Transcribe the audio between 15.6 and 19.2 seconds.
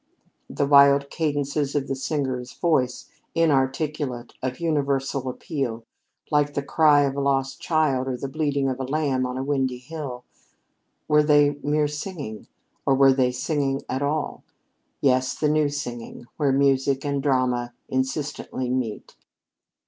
singing, where music and drama insistently meet.